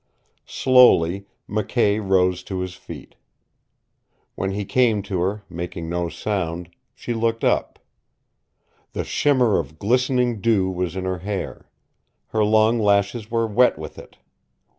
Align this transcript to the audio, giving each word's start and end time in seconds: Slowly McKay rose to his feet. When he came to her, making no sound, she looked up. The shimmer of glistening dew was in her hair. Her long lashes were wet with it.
Slowly 0.47 1.27
McKay 1.47 1.99
rose 2.03 2.41
to 2.45 2.61
his 2.61 2.73
feet. 2.73 3.13
When 4.33 4.49
he 4.49 4.65
came 4.65 5.03
to 5.03 5.19
her, 5.21 5.43
making 5.47 5.89
no 5.89 6.09
sound, 6.09 6.71
she 6.95 7.13
looked 7.13 7.43
up. 7.43 7.77
The 8.93 9.03
shimmer 9.03 9.59
of 9.59 9.77
glistening 9.77 10.41
dew 10.41 10.71
was 10.71 10.95
in 10.95 11.05
her 11.05 11.19
hair. 11.19 11.69
Her 12.29 12.43
long 12.43 12.79
lashes 12.79 13.29
were 13.29 13.45
wet 13.45 13.77
with 13.77 13.99
it. 13.99 14.17